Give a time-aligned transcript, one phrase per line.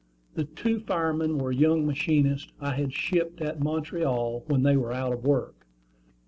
[0.33, 5.13] The two firemen were young machinists I had shipped at Montreal when they were out
[5.13, 5.67] of work.